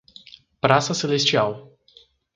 [0.59, 1.69] Praça celestial